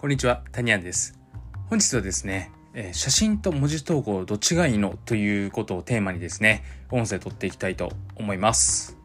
[0.00, 1.18] こんにちは、タニアンです。
[1.68, 8.96] 本日はですね、え写真と文字投稿どっちがいいのということをテーマにですね、音声撮っていきたいと思います。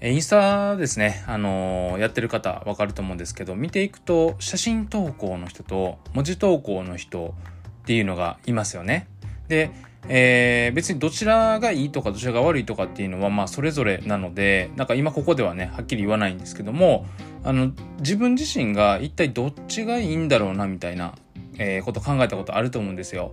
[0.00, 7.36] えインスタですね、あのー、やってる方わかると思うんですけど、見ていくと写真投稿の人と文字投稿の人
[7.82, 9.06] っていうのがいますよね。
[9.46, 9.70] で、
[10.08, 17.06] えー、別にどちらがいいとかどちらが悪いとかっていうのはまあそれぞれなのでなんか今ここではねはっきり言わないんですけども
[17.44, 21.14] あの自分自身が一体どっちがいいんだろうなみたいな、
[21.58, 23.32] えー、こと考えたことあると思うんですよ。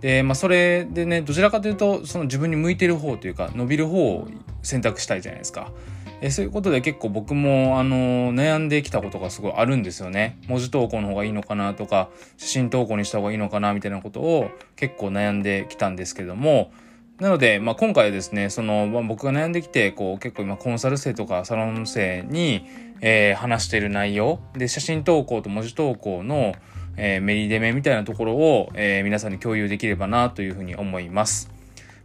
[0.00, 4.28] でまあそれでねどちらかというとその自分に向いてる方というか伸びる方を
[4.62, 5.72] 選択したいじゃないですか。
[6.20, 10.38] えそういうことで結構僕もあの悩んできたことがすごいあるんですよね。
[10.48, 16.72] 文字投稿の方がいいのかなとか写真投稿にした方がいいのかなみたいなことを結構悩んできたんですけども
[17.20, 22.64] なので、まあ、今回はですねその、まあ、僕が悩んできてこう結構今コンサル生とかサロン生に、
[23.00, 26.54] えー、話している内容で写真投稿と文字投稿の、
[26.96, 31.50] えー、メリデメみたいなところを、えー、皆さんに共有できればなというふうに思います。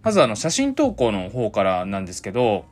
[0.01, 2.65] まずあの写真投稿の方からなんですけど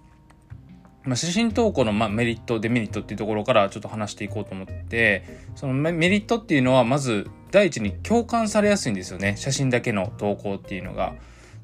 [1.03, 5.23] まあ、写真投稿のまあメリット、デメリットっていうところからちょっと話していこうと思って、
[5.55, 9.35] そのメリットっていうのはまず第一に共感されやすいんですよね。
[9.37, 11.15] 写真だけの投稿っていうのが。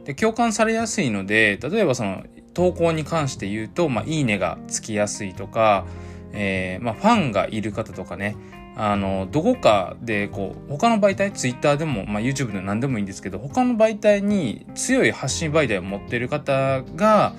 [0.05, 5.85] で、共感されやすいので、例えばその投稿に関して言うと、まあ、いいねがつきやすいとか、
[6.31, 8.35] えー、まあ、ファンがいる方とかね、
[8.75, 17.33] あの、どこかで、こう、他の媒体、Twitter でも、まあ、YouTube でも何でもいいんですけど、他の媒体に強い発信媒体を持っている方が、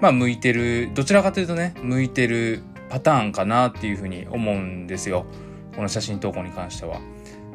[0.00, 5.26] まあ向いてるどちらかというとね向いてるパターンかなっていうふうに思うんですよ
[5.74, 7.00] この写真投稿に関しては。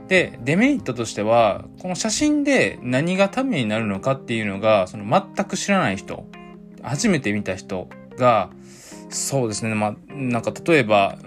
[0.08, 6.26] でデメリットとしてはこの写真で何がためになるのかっていうのがその全く知らない人
[6.82, 8.50] 初めて見た人が
[9.10, 11.18] そうですねまあなんか例えば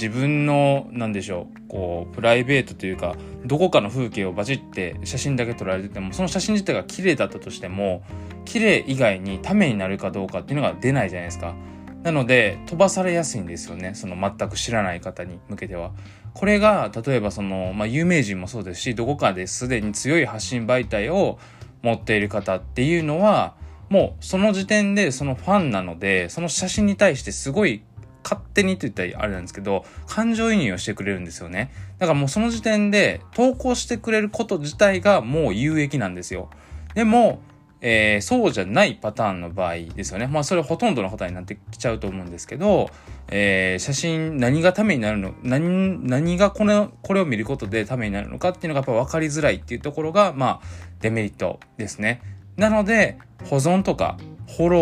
[0.00, 8.02] 自分の何でしょうこうプライベートというかどこかの風景をバチって写真だけ撮られててもその写真自体が綺麗だったとしても
[8.46, 11.54] 綺麗以外にためになるかどうかっていうのが出ないじゃないですか。
[12.02, 15.92] なので飛ばされやすいんですよねその全く知らない方に向けては。
[16.32, 21.38] これが例えばその、まあ、有名人もそうですしどこかですでに強い発信媒体を
[21.82, 23.54] 持っている方っていうのは
[23.90, 27.82] もうその時点でそのファンなのでその写真に対してすごい
[28.22, 36.50] 勝手にって言ったらあれなんですけど感情移入をしてくれるんですよねだからもうその時点で投稿してくれること自体がもう有益なんですよ
[36.94, 37.40] でも
[37.82, 40.26] えー、そうじゃないパターンの場合ですよね。
[40.26, 42.90] まあそれほとんどの方になってきちゃうと思うんですけど、
[43.28, 50.66] えー、写真何がためになるの何、何がこれこれを見ることでためになるのかっていうのがやっぱ分かりづらいっていうところが、まあ
[51.00, 52.20] デメリットですね。
[52.56, 54.80] なので、保存とかフォロ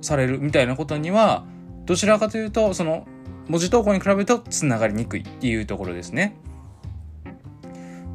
[0.00, 1.44] ーされるみたいなことには、
[1.90, 3.04] どちらかというと、その
[3.48, 6.36] 文字投稿に比べると繋がりにくいっていうところですね。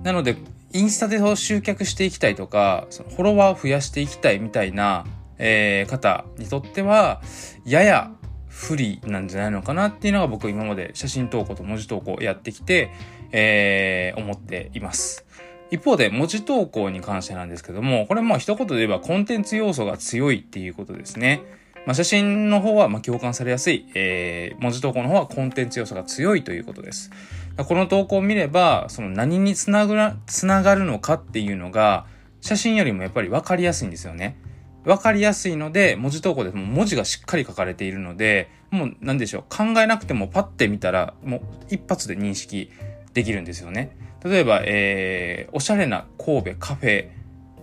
[0.02, 0.38] なので、
[0.72, 5.06] インスタで集客していきたいとか、そのフォロワーを増やしていきたいみたいな、
[5.38, 7.22] えー、方にとっては、
[7.66, 8.12] やや
[8.48, 12.92] 不利なんじゃないのかなっていうのが僕今まで写真投稿と文字投稿やってきて、
[13.34, 15.26] えー、思っています。
[15.70, 21.65] 一方で文字投稿に関してなんですけども、これも一言で言えばコンテンツ要素が強いっていうことですね。
[21.86, 27.12] まあ、写真の方はま共感されやすい、えー、文字投稿の方はコンテンツ要素が強いということです。
[27.58, 32.06] この投稿を見れば、その何につながつながるのかっていうのが、
[32.42, 34.38] 写真よりもやっぱり分かりやすいんですよね。
[34.84, 42.72] 分かりやすいので、文字投稿でも文字がしっかり書かれているので、もう何でしょう、考えなくてもパッて見たら、もう一発で認識
[43.14, 43.96] できるんですよね。
[44.24, 47.10] 例えば、えー、おしゃれな神戸カフェ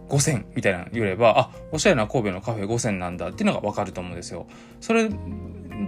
[0.08, 4.46] 5000みたいなの言えば、あ、おしゃれな神戸のカフェ5000なんだっていうのが分かると思うんですよ。
[4.80, 5.08] それ、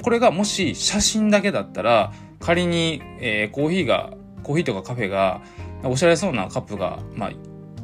[0.03, 5.43] これがもし写真だけだったら、仮に、えー、コーヒーが、コーヒーとかカフェが、
[5.85, 7.33] おしゃれそうなカップが、まあ、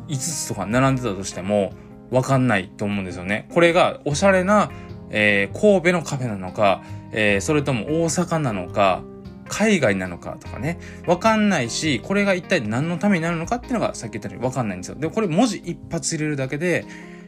[0.09, 1.73] 5つとか並んでたとしても、
[2.11, 3.49] わかんないと思うんですよね。
[3.53, 4.71] これが、おしゃれな、
[5.11, 6.83] えー、神戸のカフェなのか、
[7.13, 9.03] えー、それとも大阪なのか、
[9.51, 14.95] 海外なのかとかね、わかんないし、これが一体何のためになるのかっていうのがさっき言ったようにわかんないんですよ。
[14.95, 16.87] で、これ文字一発入れるだけで、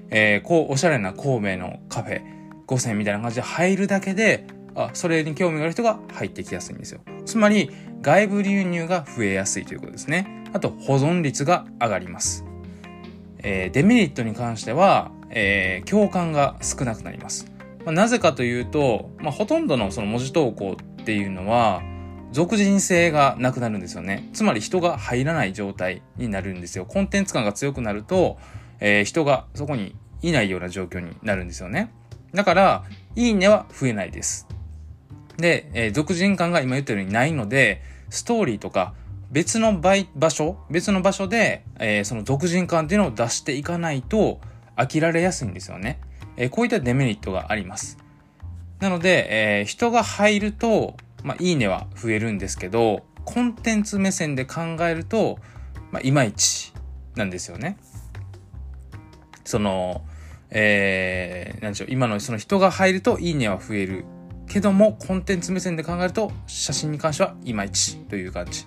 [0.09, 2.23] えー、こう、おしゃれな神戸のカフェ
[2.69, 4.47] 5000みたいな感じで入るだけで、
[4.77, 7.01] あ、それに興味がある人が入ってきやすいんですよ。
[7.27, 7.71] つまり、
[8.01, 10.45] 外部流入が増えやすいということですね。
[10.53, 12.45] あと、保存率が上がります。
[13.39, 17.51] えー、デメリットに関しては、えー、共感が少なくなります。
[17.85, 21.83] まあ、なぜかというと、まあ、ほとんどのその文字投稿っていうのは、
[22.33, 24.29] 俗人性がなくなるんですよね。
[24.33, 26.87] つまり人が入らない状態になるんですよ。
[26.87, 28.39] コンテンツ感が強くなると、
[28.81, 31.93] えー、人がそこにいないような状況になるんですよね。
[32.35, 32.85] だから、
[33.15, 34.49] いいねは増えないです。
[35.37, 38.95] で、えー、俗人感が今言ったようにないので、ストーリーとか
[39.31, 44.41] 別の場所、別の場所で、えー、その俗人感っていうのを出していかないと
[44.77, 46.01] 飽きられやすいんですよね。
[46.37, 47.99] え、こういったデメリットがあります。
[48.81, 55.39] なので、え、人が入ると、まあ、いいねは増えるんですけど、コンテンツ目線で考えると、
[55.91, 56.73] まあ、いまいち
[57.15, 57.77] なんですよね。
[59.45, 60.03] その、
[60.51, 64.05] えー、なんでしょう、今のその人が入るといいねは増える。
[64.49, 68.67] けども、コンテンツ目線で考えると、写真に関してはいまいちという感じ。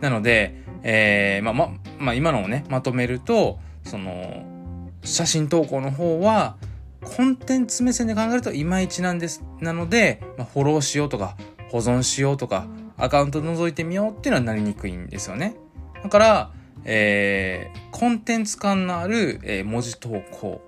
[0.00, 4.44] なので、えー、まあ、ま、まあ、今のをね、まとめると、その、
[5.04, 6.56] 写真投稿の方は、
[7.02, 9.42] コンテンツ目線で考えるといまいちなんです。
[9.60, 11.36] なので、まあ、フォローしようとか、
[11.72, 12.66] 保存しようとか、
[12.98, 15.56] アカウント覗いてみようっていうのはなりにくいんですよね。
[16.02, 16.52] だから、
[16.84, 20.60] えー、コンテンツ感のある、え、文字投稿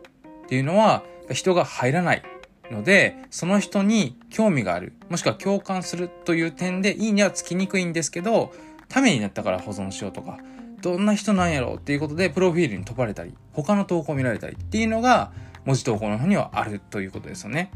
[0.44, 2.22] っていうのは人が入らない
[2.70, 8.54] ので、その人に興味がある、もしくは共感するという点でいいねはつきにくいんですけど、
[8.88, 10.38] ためになったから保存しようとか、
[10.80, 15.32] どんな人なんやろうっていうことで、プロフィールに飛ばれたり、他の投稿を見られたりっていうのが、
[15.66, 17.70] 文字投稿の方にはあるということですよね。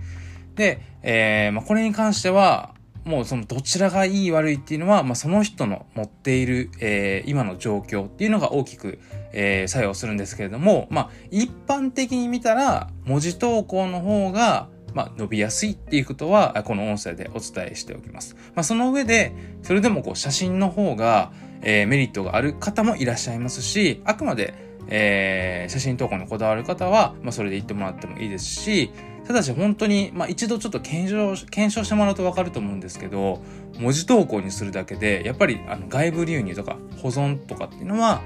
[0.55, 2.75] で、えー、まあ、これに関しては、
[3.09, 9.01] もうそのどちらがいい悪いっていうのは、まあ、その人の持っている、えー、今の状況っていうのが大きく、
[9.33, 18.37] えー、作用するんですけれども、まあ、一般的に見たら、文字投稿の方が、まあ、伸びやすいっていうことは、この音声でお伝えしておきます。
[18.55, 19.33] まあ、その上で、
[19.63, 21.33] それでもこう写真の方が、
[21.63, 24.53] えー、メリットがある方もいらっしゃいますし、あくまで、
[24.89, 28.91] えー、写真投稿にこだわる方は、まあ、それで言ってもらってもいいですし、
[29.29, 33.43] ただし本当に、まあ、一度ちょっと検証、検証してもらうとわかると思うんですけど、
[33.79, 38.23] 文字投稿にするだけで、やっぱりあの外部流入とか保存とかっていうのは、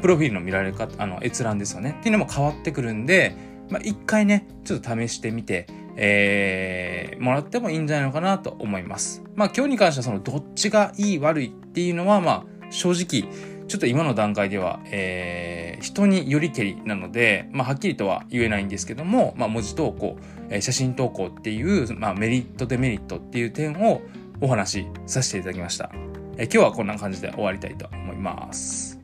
[0.00, 1.96] プロフィールの見られ方、あの閲覧ですよね。
[2.00, 3.34] っていうのも変わってくるんで、
[3.68, 5.66] まあ、一回ね、ちょっと試してみて、
[5.96, 9.22] えー、もらってもいいんじゃないのかなと思います。
[9.34, 13.30] まあ今日に関してはそのどっちがいい悪いっていうのはまあ正直
[13.68, 20.18] ちょっと今の段階では、えー、人によりけりなので、まあはっきりとは言えないんですけども、まあ文字投稿、
[20.48, 24.00] えー、写真投稿っていう、まあメリットデメリットっていう点を
[24.40, 25.90] お話しさせていただきました。
[26.38, 28.97] えー、今日はこんな感じで終わりたいと思います。